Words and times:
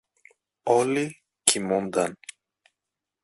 Όλοι 0.63 1.21
κοιμούνταν. 1.43 2.19